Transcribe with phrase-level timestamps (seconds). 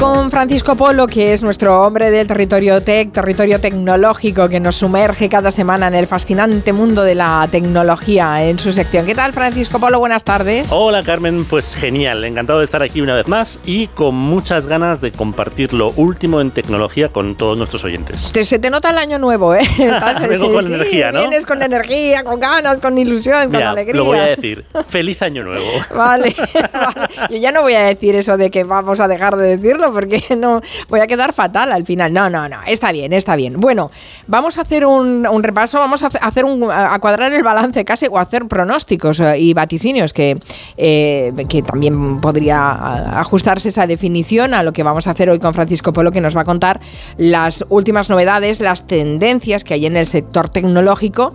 [0.00, 5.28] Con Francisco Polo, que es nuestro hombre del territorio tech, territorio tecnológico, que nos sumerge
[5.28, 9.04] cada semana en el fascinante mundo de la tecnología en su sección.
[9.04, 9.98] ¿Qué tal, Francisco Polo?
[9.98, 10.68] Buenas tardes.
[10.70, 11.44] Hola, Carmen.
[11.44, 12.24] Pues genial.
[12.24, 16.40] Encantado de estar aquí una vez más y con muchas ganas de compartir lo último
[16.40, 18.30] en tecnología con todos nuestros oyentes.
[18.32, 19.60] Te, se te nota el año nuevo, ¿eh?
[19.78, 21.18] Estás, Vengo con energía, ¿no?
[21.18, 23.96] Vienes con energía, con ganas, con ilusión, con alegría.
[23.96, 24.64] Lo voy a decir.
[24.88, 25.66] Feliz año nuevo.
[25.94, 26.34] Vale,
[26.72, 27.08] vale.
[27.28, 30.22] Yo ya no voy a decir eso de que vamos a dejar de decirlo porque
[30.36, 32.12] no voy a quedar fatal al final.
[32.12, 33.60] No, no, no, está bien, está bien.
[33.60, 33.90] Bueno,
[34.26, 38.18] vamos a hacer un, repaso, vamos a hacer un, a cuadrar el balance casi o
[38.18, 40.38] hacer pronósticos eh, y vaticinios que,
[40.76, 45.54] eh, que también podría ajustarse esa definición a lo que vamos a hacer hoy con
[45.54, 46.80] Francisco Polo, que nos va a contar
[47.16, 51.32] las últimas novedades, las tendencias que hay en el sector tecnológico,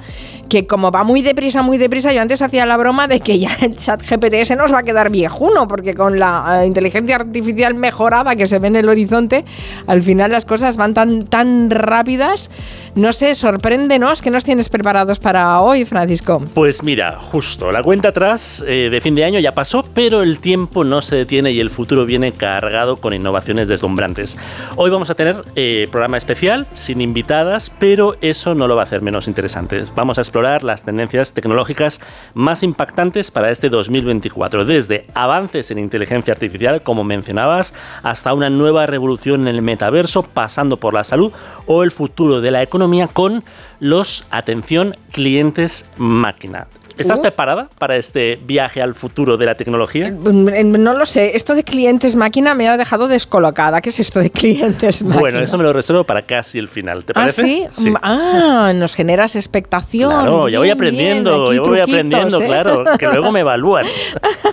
[0.50, 3.50] que como va muy deprisa, muy deprisa, yo antes hacía la broma de que ya
[3.62, 7.74] el chat GPT se nos va a quedar viejuno, porque con la eh, inteligencia artificial
[7.74, 9.46] mejorada que se ve en el horizonte,
[9.88, 12.50] al final las cosas van tan, tan rápidas.
[12.96, 16.42] No sé, sorpréndenos, ¿qué nos tienes preparados para hoy, Francisco?
[16.54, 20.40] Pues mira, justo, la cuenta atrás eh, de fin de año ya pasó, pero el
[20.40, 24.38] tiempo no se detiene y el futuro viene cargado con innovaciones deslumbrantes.
[24.78, 28.86] Hoy vamos a tener eh, programa especial, sin invitadas, pero eso no lo va a
[28.86, 29.84] hacer menos interesante.
[29.94, 32.00] Vamos a explorar las tendencias tecnológicas
[32.34, 38.86] más impactantes para este 2024, desde avances en inteligencia artificial, como mencionabas, hasta una nueva
[38.86, 41.32] revolución en el metaverso, pasando por la salud
[41.66, 43.44] o el futuro de la economía con
[43.80, 46.68] los, atención, clientes máquina.
[46.98, 47.22] ¿Estás uh.
[47.22, 50.08] preparada para este viaje al futuro de la tecnología?
[50.08, 51.36] Eh, no lo sé.
[51.36, 53.82] Esto de clientes máquina me ha dejado descolocada.
[53.82, 55.20] ¿Qué es esto de clientes máquina?
[55.20, 57.04] Bueno, eso me lo reservo para casi el final.
[57.04, 57.68] ¿Te ¿Ah, parece?
[57.72, 57.94] ¿sí?
[58.02, 60.10] Ah, nos generas expectación.
[60.10, 62.46] Claro, ya voy aprendiendo, ya voy aprendiendo, ¿eh?
[62.46, 63.86] claro, que luego me evalúan.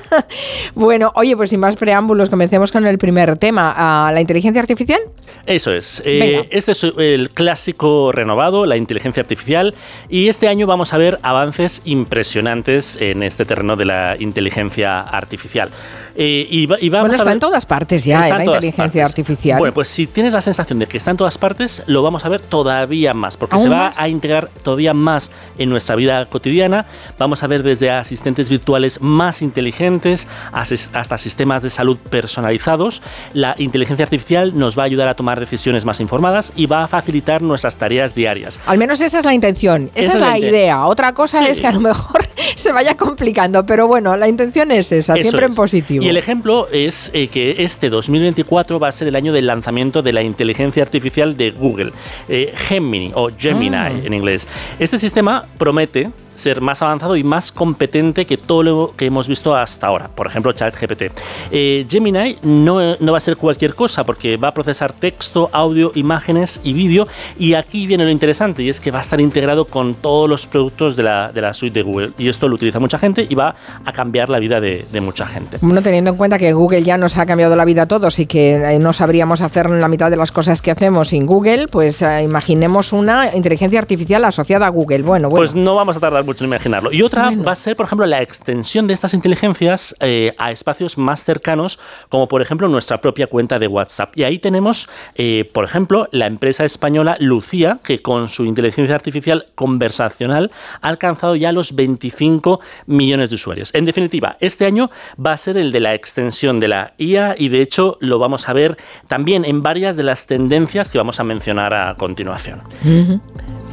[0.75, 3.73] bueno, oye, pues sin más preámbulos, comencemos con el primer tema.
[3.77, 5.01] Ah, ¿La inteligencia artificial?
[5.47, 6.03] Eso es.
[6.05, 9.75] Eh, este es el clásico renovado, la inteligencia artificial.
[10.09, 15.71] Y este año vamos a ver avances impresionantes en este terreno de la inteligencia artificial.
[16.15, 19.59] Eh, y, bueno, está en todas partes ya, la inteligencia artificial.
[19.59, 22.29] Bueno, pues si tienes la sensación de que está en todas partes, lo vamos a
[22.29, 26.87] ver todavía más, porque se va a integrar todavía más en nuestra vida cotidiana.
[27.19, 33.03] Vamos a ver desde asistentes virtuales más inteligentes hasta sistemas de salud personalizados.
[33.33, 36.89] La inteligencia artificial nos va a ayudar a tomar decisiones más informadas y va a
[36.89, 38.61] facilitar nuestras tareas diarias.
[38.67, 40.87] Al menos esa es la intención, esa, es la, idea.
[40.87, 42.22] Otra cosa es que a lo mejor
[42.57, 46.05] se vaya complicando, pero bueno, la intención es esa, siempre en positivo.
[46.05, 50.03] Y el ejemplo es eh, que este 2024 va a ser el año del lanzamiento
[50.03, 51.93] de la inteligencia artificial de Google,
[52.29, 53.91] eh, Gemini o Gemini ah.
[53.91, 54.47] en inglés.
[54.79, 59.55] Este sistema promete ser más avanzado y más competente que todo lo que hemos visto
[59.55, 60.09] hasta ahora.
[60.09, 61.03] Por ejemplo, ChatGPT.
[61.51, 65.93] Eh, Gemini no, no, va a ser cualquier cosa porque va a procesar texto, audio,
[65.95, 67.07] imágenes y vídeo.
[67.39, 70.47] Y aquí viene lo interesante y es que va a estar integrado con todos los
[70.47, 72.13] productos de la, de la suite de Google.
[72.19, 73.55] Y esto lo utiliza mucha gente y va
[73.85, 75.59] a cambiar la vida de, de mucha gente.
[75.61, 78.27] Bueno, teniendo en cuenta que Google ya nos ha cambiado la vida a todos y
[78.27, 82.03] que eh, no sabríamos hacer la mitad de las cosas que hacemos sin Google, pues
[82.03, 85.03] eh, imaginemos una inteligencia artificial asociada a Google.
[85.03, 85.43] Bueno, bueno.
[85.43, 86.93] Pues no vamos a tardar mucho imaginarlo.
[86.93, 90.99] Y otra va a ser, por ejemplo, la extensión de estas inteligencias eh, a espacios
[90.99, 91.79] más cercanos,
[92.09, 94.13] como por ejemplo nuestra propia cuenta de WhatsApp.
[94.19, 99.47] Y ahí tenemos, eh, por ejemplo, la empresa española Lucía, que con su inteligencia artificial
[99.55, 100.51] conversacional
[100.81, 103.75] ha alcanzado ya los 25 millones de usuarios.
[103.75, 104.91] En definitiva, este año
[105.25, 108.49] va a ser el de la extensión de la IA y de hecho lo vamos
[108.49, 108.77] a ver
[109.09, 112.61] también en varias de las tendencias que vamos a mencionar a continuación.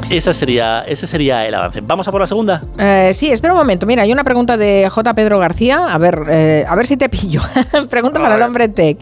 [0.09, 1.81] Esa sería, ese sería el avance.
[1.81, 2.61] ¿Vamos a por la segunda?
[2.77, 3.85] Eh, sí, espera un momento.
[3.85, 5.13] Mira, hay una pregunta de J.
[5.13, 5.93] Pedro García.
[5.93, 7.41] A ver, eh, a ver si te pillo.
[7.89, 8.97] pregunta para el hombre tech.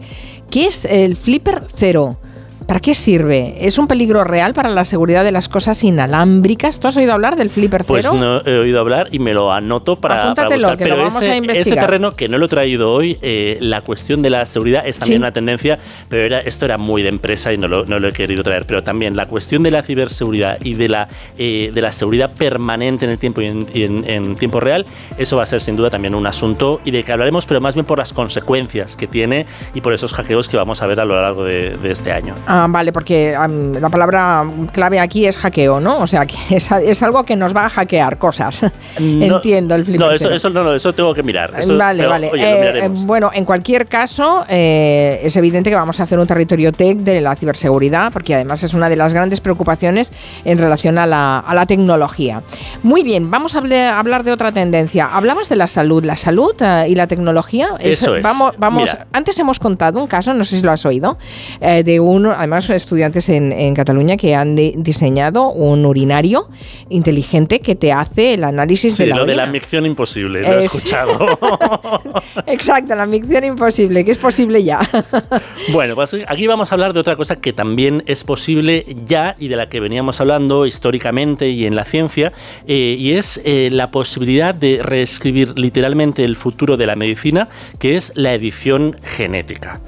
[0.50, 2.18] ¿Qué es el Flipper Cero?
[2.68, 3.54] ¿Para qué sirve?
[3.66, 6.78] ¿Es un peligro real para la seguridad de las cosas inalámbricas?
[6.78, 8.10] ¿Tú has oído hablar del Flipper Cero?
[8.10, 11.22] Pues no he oído hablar y me lo anoto para, Apúntatelo, que pero lo vamos
[11.22, 11.66] ese, a investigar.
[11.66, 14.98] ese terreno que no lo he traído hoy, eh, la cuestión de la seguridad es
[14.98, 15.78] también una tendencia,
[16.10, 18.66] pero era, esto era muy de empresa y no lo, no lo, he querido traer.
[18.66, 23.06] Pero también la cuestión de la ciberseguridad y de la, eh, de la seguridad permanente
[23.06, 24.84] en el tiempo y, en, en, tiempo real,
[25.16, 27.76] eso va a ser sin duda también un asunto y de que hablaremos, pero más
[27.76, 31.06] bien por las consecuencias que tiene y por esos hackeos que vamos a ver a
[31.06, 32.34] lo largo de, de este año.
[32.46, 33.36] Ah, vale, porque
[33.80, 35.98] la palabra clave aquí es hackeo, ¿no?
[35.98, 38.64] O sea, que es, algo que nos va a hackear cosas.
[38.98, 40.00] Entiendo el flip.
[40.00, 41.52] No eso, eso, no, eso tengo que mirar.
[41.76, 42.30] vale, vale.
[42.34, 46.98] Eh, bueno, en cualquier caso, eh, es evidente que vamos a hacer un territorio tech
[46.98, 50.12] de la ciberseguridad, porque además es una de las grandes preocupaciones
[50.44, 52.42] en relación a la, a la tecnología.
[52.82, 55.06] Muy bien, vamos a hablar de otra tendencia.
[55.06, 57.68] Hablabas de la salud, la salud eh, y la tecnología.
[57.80, 58.22] Eso es.
[58.22, 58.96] Vamos, vamos.
[59.12, 61.18] Antes hemos contado un caso, no sé si lo has oído,
[61.60, 66.48] de uno, además estudiantes en, en Cataluña que han diseñado un urinario
[66.88, 70.58] inteligente que te hace el análisis de la lo de la micción imposible, lo he
[70.60, 71.38] escuchado.
[72.46, 74.80] Exacto, la micción imposible, que es posible ya.
[75.72, 79.48] bueno, pues aquí vamos a hablar de otra cosa que también es posible ya y
[79.48, 82.32] de la que veníamos hablando históricamente y en la ciencia,
[82.66, 87.48] eh, y es eh, la posibilidad de reescribir literalmente el futuro de la medicina,
[87.78, 89.80] que es la edición genética.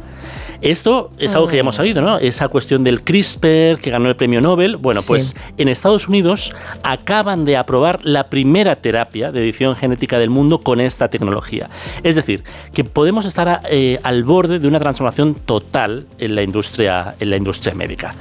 [0.61, 1.79] Esto es algo que ya hemos ah.
[1.79, 2.19] sabido, ¿no?
[2.19, 4.77] Esa cuestión del CRISPR que ganó el premio Nobel.
[4.77, 10.31] Bueno, pues en Estados Unidos acaban de aprobar la primera terapia de edición genética del
[10.31, 11.71] mundo con esta tecnología.
[12.03, 17.15] Es decir, que podemos estar eh, al borde de una transformación total en la industria,
[17.19, 18.15] en la industria médica.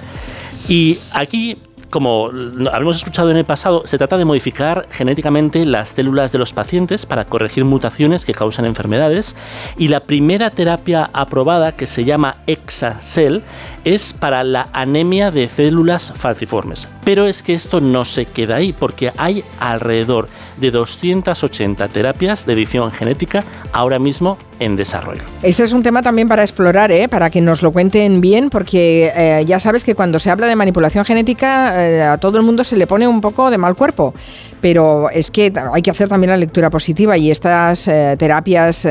[0.68, 1.58] Y aquí
[1.90, 2.30] como
[2.72, 7.06] habíamos escuchado en el pasado, se trata de modificar genéticamente las células de los pacientes
[7.06, 9.36] para corregir mutaciones que causan enfermedades
[9.78, 13.44] y la primera terapia aprobada que se llama Exacel
[13.86, 16.88] es para la anemia de células falciformes.
[17.04, 20.28] Pero es que esto no se queda ahí porque hay alrededor
[20.58, 23.44] de 280 terapias de edición genética
[23.74, 25.22] ahora mismo en desarrollo.
[25.42, 27.08] Este es un tema también para explorar, ¿eh?
[27.08, 30.56] para que nos lo cuenten bien, porque eh, ya sabes que cuando se habla de
[30.56, 34.14] manipulación genética eh, a todo el mundo se le pone un poco de mal cuerpo,
[34.62, 38.88] pero es que hay que hacer también la lectura positiva y estas eh, terapias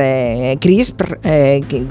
[0.59, 1.19] CRISPR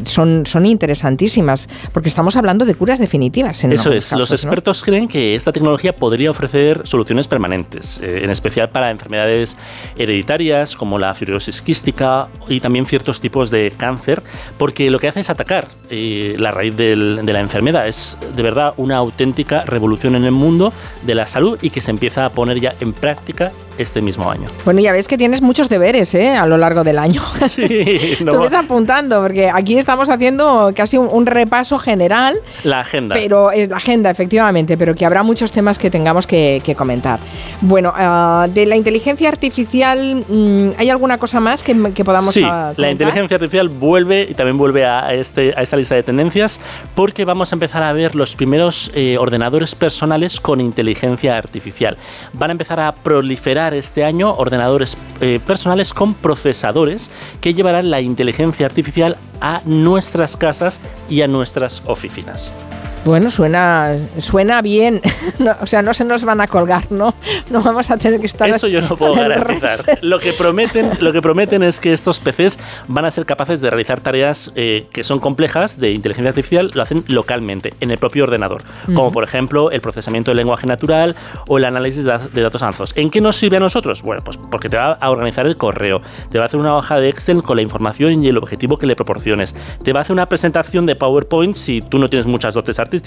[0.04, 3.62] son, son interesantísimas, porque estamos hablando de curas definitivas.
[3.64, 8.70] En Eso es, los expertos creen que esta tecnología podría ofrecer soluciones permanentes, en especial
[8.70, 9.56] para enfermedades
[9.96, 14.22] hereditarias como la fibrosis quística y también ciertos tipos de cáncer,
[14.56, 17.88] porque lo que hace es atacar la raíz de la enfermedad.
[17.88, 20.72] Es de verdad una auténtica revolución en el mundo
[21.02, 24.48] de la salud y que se empieza a poner ya en práctica este mismo año.
[24.64, 26.36] Bueno, ya ves que tienes muchos deberes ¿eh?
[26.36, 27.22] a lo largo del año.
[27.48, 32.38] Sí, no Tú ves apuntando, porque aquí estamos haciendo casi un, repaso general.
[32.62, 33.14] La agenda.
[33.14, 37.20] Pero es la agenda, efectivamente, pero que habrá muchos temas que tengamos que, comentar.
[37.62, 41.74] Bueno, ah, de la inteligencia artificial, mm, ¿hay alguna cosa más que,
[42.04, 46.02] podamos Sí, la inteligencia artificial vuelve y también vuelve a, este, a esta lista de
[46.02, 46.60] tendencias
[46.94, 51.96] porque vamos a empezar a ver los primeros eh, ordenadores personales con inteligencia artificial.
[52.32, 57.10] Van a empezar a proliferar este año ordenadores eh, personales con procesadores
[57.40, 62.54] que llevarán la inteligencia artificial a nuestras casas y a nuestras oficinas.
[63.04, 65.00] Bueno, suena, suena bien.
[65.60, 67.14] o sea, no se nos van a colgar, ¿no?
[67.50, 68.48] No vamos a tener que estar.
[68.48, 69.98] Eso yo no puedo garantizar.
[70.02, 72.58] Lo que prometen, lo que prometen es que estos PCs
[72.88, 76.82] van a ser capaces de realizar tareas eh, que son complejas de inteligencia artificial, lo
[76.82, 78.62] hacen localmente, en el propio ordenador.
[78.86, 81.16] Como por ejemplo el procesamiento del lenguaje natural
[81.46, 82.92] o el análisis de datos avanzados.
[82.94, 84.02] ¿En qué nos sirve a nosotros?
[84.02, 86.96] Bueno, pues porque te va a organizar el correo, te va a hacer una hoja
[86.96, 90.12] de Excel con la información y el objetivo que le proporciones, te va a hacer
[90.12, 92.97] una presentación de PowerPoint si tú no tienes muchas dotes artísticas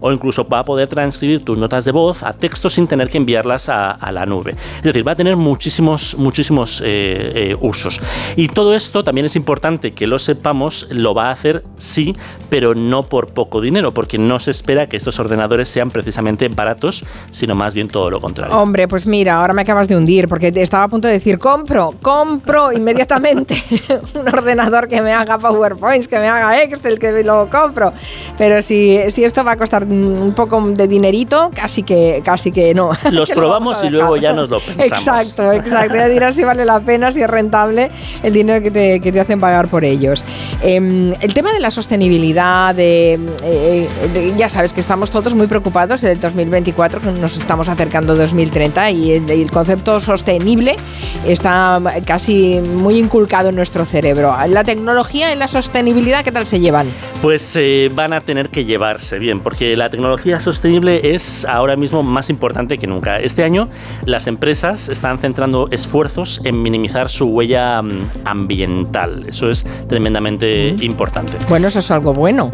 [0.00, 3.18] o incluso va a poder transcribir tus notas de voz a texto sin tener que
[3.18, 4.54] enviarlas a, la nube.
[4.76, 8.00] Es decir, va a tener muchísimos, muchísimos eh, eh, usos.
[8.36, 12.14] Y todo esto también es importante que lo sepamos, lo va a hacer sí,
[12.50, 17.04] pero no por poco dinero, porque no se espera que estos ordenadores sean precisamente baratos,
[17.30, 18.56] sino más bien todo lo contrario.
[18.56, 21.94] Hombre, pues mira, ahora me acabas de hundir, porque estaba a punto de decir, compro,
[22.02, 23.54] compro inmediatamente
[24.14, 27.92] un ordenador que me haga PowerPoints, que me haga Excel, que lo compro.
[28.38, 32.74] Pero si, si esto va a costar un poco de dinerito, casi que, casi que
[32.74, 32.90] no.
[33.10, 34.92] Los probamos y luego ya nos lo pensamos.
[34.92, 35.96] Exacto, exacto.
[35.96, 37.90] Ya dirás si vale la pena, si es rentable
[38.22, 40.24] el dinero que te, que te hacen pagar por ellos.
[40.62, 46.02] Em, el tema de la sostenibilidad, de, eh, ya sabes que estamos todos muy preocupados
[46.04, 50.76] en el 2024, que nos estamos acercando a 2030 y el, concepto sostenible
[51.26, 54.34] está casi muy inculcado en nuestro cerebro.
[54.48, 56.86] La tecnología y la sostenibilidad, ¿qué tal se llevan?
[57.22, 62.02] Pues eh, van a tener que llevarse bien, porque la tecnología sostenible es ahora mismo
[62.02, 63.20] más importante que nunca.
[63.20, 63.68] Este año
[64.04, 69.22] las empresas están centrando esfuerzos en minimizar su huella mm, ambiental.
[69.28, 71.34] Eso es tremendamente importante.
[71.48, 72.50] Bueno, eso es algo bueno.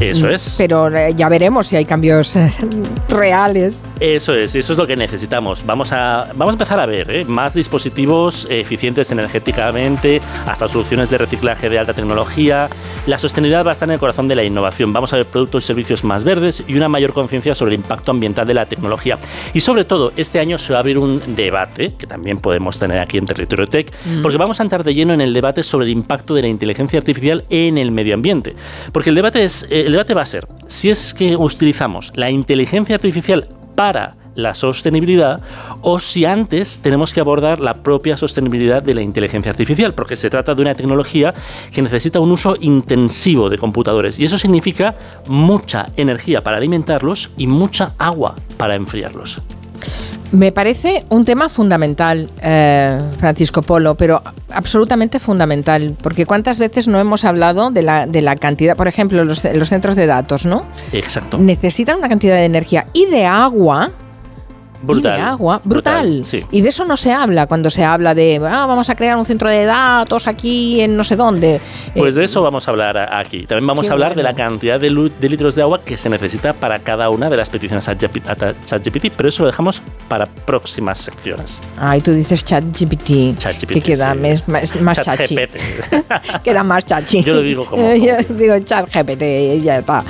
[0.00, 0.56] Eso es.
[0.58, 2.50] Pero eh, ya veremos si hay cambios eh,
[3.08, 3.86] reales.
[4.00, 5.64] Eso es, eso es lo que necesitamos.
[5.64, 7.24] Vamos a, vamos a empezar a ver ¿eh?
[7.26, 12.68] más dispositivos eficientes energéticamente, hasta soluciones de reciclaje de alta tecnología.
[13.06, 14.92] La sostenibilidad va a estar en el corazón de la innovación.
[14.92, 18.12] Vamos a ver productos y servicios más verdes y una mayor conciencia sobre el impacto
[18.12, 19.18] ambiental de la tecnología.
[19.52, 23.00] Y sobre todo, este año se va a abrir un debate, que también podemos tener
[23.00, 24.22] aquí en Territorio Tech, Mm.
[24.22, 27.00] porque vamos a entrar de lleno en el debate sobre el impacto de la inteligencia
[27.00, 28.54] artificial en el medio ambiente.
[28.92, 32.30] Porque el debate, es, eh, el debate va a ser si es que utilizamos la
[32.30, 35.40] inteligencia artificial para la sostenibilidad
[35.82, 40.30] o si antes tenemos que abordar la propia sostenibilidad de la inteligencia artificial, porque se
[40.30, 41.34] trata de una tecnología
[41.72, 44.96] que necesita un uso intensivo de computadores y eso significa
[45.28, 49.40] mucha energía para alimentarlos y mucha agua para enfriarlos.
[50.32, 56.98] Me parece un tema fundamental, eh, Francisco Polo, pero absolutamente fundamental, porque cuántas veces no
[56.98, 60.66] hemos hablado de la, de la cantidad, por ejemplo, los, los centros de datos, ¿no?
[60.92, 61.38] Exacto.
[61.38, 63.92] Necesitan una cantidad de energía y de agua
[64.94, 66.22] y de agua brutal.
[66.24, 66.44] sí.
[66.50, 69.26] Y de eso no se habla cuando se habla de "Ah, vamos a crear un
[69.26, 71.60] centro de datos aquí en no sé dónde.
[71.94, 73.46] Pues Eh, de eso vamos a hablar aquí.
[73.46, 74.30] También vamos Qué a hablar de bueno.
[74.30, 74.88] la cantidad de,
[75.20, 78.64] de litros de agua que se necesita para cada una de las peticiones a ChatGPT,
[78.66, 81.60] ChatGPT, pero eso lo dejamos para próximas secciones.
[81.78, 84.18] Ay, tú dices ChatGPT, ChatGPT, que queda sí.
[84.18, 85.34] mes- más, más chachi.
[85.34, 85.56] ChatGPT.
[86.44, 87.22] Queda más chachi.
[87.22, 89.22] Yo lo digo como- Eh, Yo digo chat GPT
[89.56, 90.04] y ya está.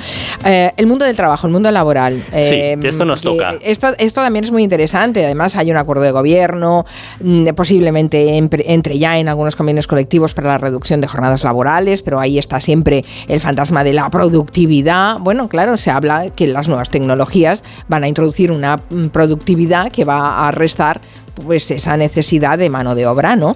[0.45, 2.25] Eh, el mundo del trabajo, el mundo laboral.
[2.31, 3.55] eh, Sí, esto nos toca.
[3.61, 5.25] Esto, esto también es muy interesante.
[5.25, 6.85] Además, hay un acuerdo de gobierno,
[7.21, 12.19] mm, posiblemente entre ya en algunos convenios colectivos para la reducción de jornadas laborales, pero
[12.19, 15.19] ahí está siempre el fantasma de la productividad.
[15.19, 20.03] Bueno, claro, se habla que las nuevas tecnologías van a introducir una mm, productividad que
[20.03, 21.01] va a restar
[21.45, 23.55] pues esa necesidad de mano de obra, ¿no?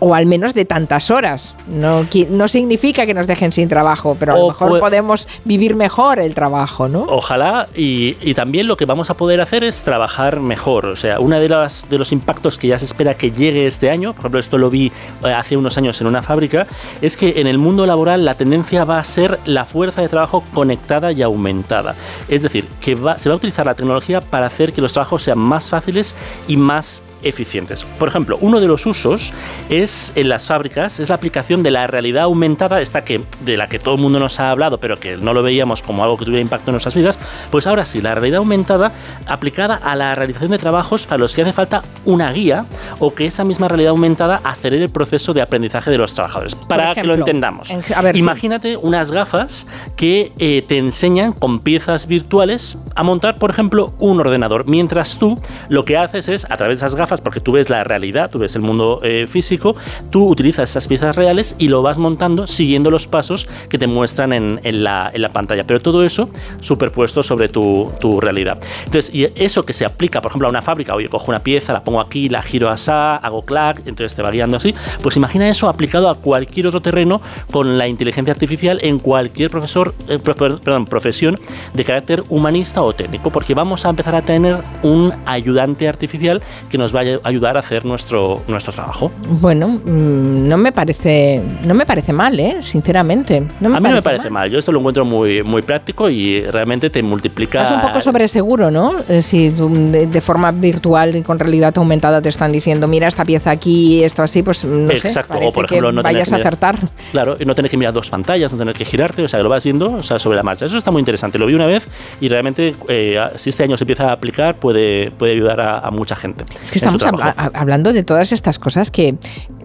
[0.00, 1.54] O al menos de tantas horas.
[1.68, 6.18] No, no significa que nos dejen sin trabajo, pero a lo mejor podemos vivir mejor
[6.18, 7.02] el trabajo, ¿no?
[7.02, 10.86] Ojalá y, y también lo que vamos a poder hacer es trabajar mejor.
[10.86, 13.90] O sea, uno de, las, de los impactos que ya se espera que llegue este
[13.90, 14.90] año, por ejemplo, esto lo vi
[15.24, 16.66] eh, hace unos años en una fábrica,
[17.02, 20.42] es que en el mundo laboral la tendencia va a ser la fuerza de trabajo
[20.54, 21.94] conectada y aumentada.
[22.28, 25.22] Es decir, que va- se va a utilizar la tecnología para hacer que los trabajos
[25.22, 26.14] sean más fáciles
[26.48, 27.84] y más eficientes.
[27.98, 29.30] Por ejemplo, uno de los usos
[29.68, 33.68] es en las fábricas, es la aplicación de la realidad aumentada, esta que de la
[33.68, 36.24] que todo el mundo nos ha hablado, pero que no lo veíamos como algo que
[36.24, 37.18] tuviera impacto en nuestras vidas,
[37.50, 38.92] pues ahora sí, la realidad aumentada
[39.26, 42.64] aplicada a la realización de trabajos para los que hace falta una guía
[43.00, 46.54] o que esa misma realidad aumentada acelere el proceso de aprendizaje de los trabajadores.
[46.54, 47.70] Para que lo entendamos.
[47.70, 48.20] en- a ver, sí.
[48.20, 49.66] Imagínate unas gafas
[49.96, 55.38] que eh, te enseñan con piezas virtuales a montar, por ejemplo, un ordenador, mientras tú
[55.68, 58.38] lo que haces es, a través de esas gafas, porque tú ves la realidad, tú
[58.38, 59.74] ves el mundo eh, físico,
[60.10, 64.32] tú utilizas esas piezas reales y lo vas montando siguiendo los pasos que te muestran
[64.34, 65.64] en, en la, en la pantalla.
[65.64, 66.28] Pero todo eso
[66.60, 68.58] superpuesto sobre tu, tu realidad.
[68.84, 71.72] Entonces, y eso que se aplica, por ejemplo, a una fábrica, oye, cojo una pieza,
[71.72, 75.48] la pongo aquí, la giro así, hago clac, entonces te va guiando así, pues imagina
[75.48, 77.20] eso aplicado a cualquier otro terreno
[77.50, 81.38] con la inteligencia artificial en cualquier profesor, eh, perdón, profesión
[81.74, 86.78] de carácter humanista o técnico, porque vamos a empezar a tener un ayudante artificial que
[86.78, 89.10] nos va a ayudar a hacer nuestro, nuestro trabajo.
[89.40, 92.56] Bueno, mm, no me parece, no me parece mal, ¿eh?
[92.60, 93.40] Sinceramente.
[93.60, 94.50] No me a mí no me parece mal.
[94.50, 97.62] yo esto lo encuentro muy, muy práctico y realmente te multiplica...
[97.62, 98.92] Es un poco sobre seguro, ¿no?
[99.08, 103.50] Eh, Si de forma virtual y con realidad aumentada te están diciendo, mira esta pieza
[103.50, 106.36] aquí, esto así, pues no sé, Exacto, o parece por ejemplo, que no vayas a
[106.36, 106.76] mirar- acertar.
[107.12, 109.48] Claro, no tener que mirar dos pantallas, no tener que girarte, o sea, que lo
[109.50, 110.66] vas viendo o sea, sobre la marcha.
[110.66, 111.38] Eso está muy interesante.
[111.38, 111.88] Lo vi una vez
[112.20, 115.90] y realmente, eh, si este año se empieza a aplicar, puede, puede ayudar a, a
[115.90, 116.44] mucha gente.
[116.62, 119.16] Es que estamos a- hablando de todas estas cosas que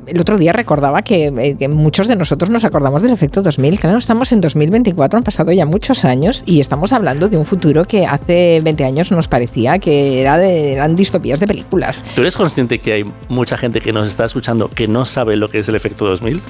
[0.08, 3.80] el otro día recordaba que, eh, que muchos de nosotros nos acordamos del efecto 2000.
[3.80, 7.86] Claro, estamos en 2024, han pasado ya muchos años y estamos hablando de un futuro
[7.86, 12.04] que hace 20 años nos parecía que era de, eran distopías de películas.
[12.16, 15.50] ¿Tú eres consciente que hay mucha gente que nos está escuchando que no sabe lo
[15.50, 16.42] que es el efecto 2000?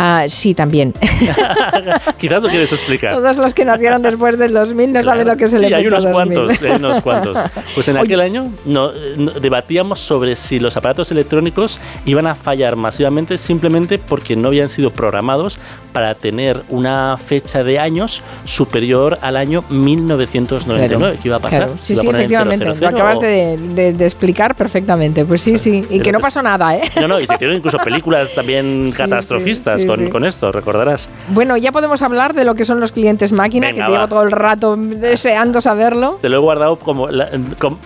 [0.00, 0.94] Ah, sí, también.
[2.18, 3.14] Quizás lo quieres explicar.
[3.14, 5.30] Todos los que nacieron después del 2000 no saben Claro.
[5.32, 6.12] lo que es el Y hay unos 2000.
[6.12, 7.36] cuantos, hay unos cuantos.
[7.74, 8.04] Pues en Oye.
[8.06, 13.98] aquel año no, no- debatíamos sobre si los aparatos electrónicos iban a fallar masivamente simplemente
[13.98, 15.58] porque no habían sido programados
[15.92, 20.96] para tener una fecha de años superior al año 1999.
[20.98, 21.58] Claro, ¿Qué iba a pasar?
[21.66, 21.74] claro.
[21.80, 22.64] ¿Se Sí, iba a sí, en efectivamente.
[22.66, 25.24] 000 Lo acabas o- de, de- de explicar perfectamente.
[25.24, 25.84] Pues sí, sí.
[25.90, 26.82] Y que no pasó nada, ¿eh?
[27.00, 30.08] No, no, y se hicieron incluso películas también Sí, catastrofistas sí, sí, con, sí.
[30.10, 31.08] con esto, recordarás.
[31.30, 34.08] Bueno, ya podemos hablar de lo que son los clientes máquina, Venga, que llevo va.
[34.08, 36.18] todo el rato deseando saberlo.
[36.20, 37.30] Te lo he guardado como la-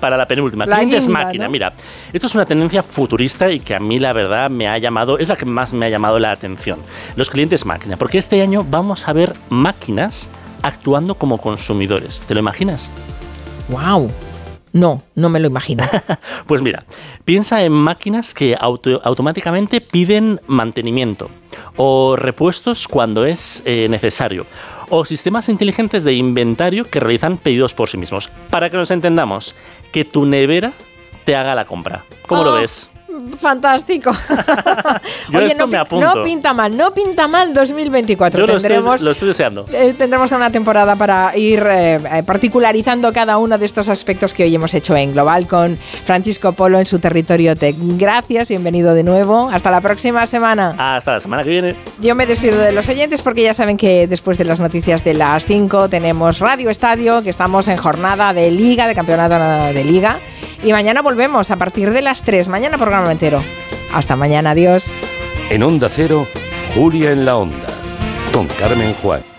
[0.01, 0.67] para la penúltima.
[0.67, 1.45] La Clientes guinda, máquina.
[1.47, 1.51] ¿no?
[1.51, 1.73] Mira,
[2.13, 5.29] esto es una tendencia futurista y que a mí la verdad me ha llamado, es
[5.29, 6.79] la que más me ha llamado la atención.
[7.17, 7.97] Los clientes máquina.
[7.97, 10.29] Porque este año vamos a ver máquinas
[10.63, 12.21] actuando como consumidores.
[12.27, 12.91] ¿Te lo imaginas?
[13.69, 14.11] ¡Wow!
[14.73, 15.85] No, no me lo imagino.
[16.47, 16.85] Pues mira,
[17.25, 21.29] piensa en máquinas que auto- automáticamente piden mantenimiento
[21.77, 24.47] o repuestos cuando es eh, necesario
[24.91, 28.29] o sistemas inteligentes de inventario que realizan pedidos por sí mismos.
[28.51, 29.55] Para que nos entendamos,
[29.91, 30.73] que tu nevera
[31.25, 32.05] te haga la compra.
[32.27, 32.89] ¿Cómo lo Oh, ves?
[33.41, 34.11] Fantástico.
[35.31, 36.15] Yo esto me pi- apunto.
[36.15, 38.41] no pinta mal, no pinta mal 2024.
[38.41, 39.67] Yo lo estoy, Tendremos lo estoy deseando.
[39.73, 44.45] Eh, tendremos una temporada para ir eh, eh, particularizando cada uno de estos aspectos que
[44.45, 47.77] hoy hemos hecho en Global con Francisco Polo en su territorio tech.
[47.79, 49.49] Gracias, bienvenido de nuevo.
[49.53, 50.75] Hasta la próxima semana.
[50.97, 51.77] Hasta la semana que viene.
[52.01, 55.15] Yo me despido de los oyentes porque ya saben que después de las noticias de
[55.15, 59.33] las 5 tenemos Radio Estadio, que estamos en jornada de liga, de campeonato
[59.75, 60.19] de liga.
[60.65, 62.49] Y mañana volvemos a partir de las 3.
[62.49, 63.43] Mañana programa entero.
[63.93, 64.93] Hasta mañana, adiós.
[65.51, 66.27] En Onda Cero,
[66.75, 67.69] Julia en la Onda,
[68.33, 69.32] con Carmen Juan.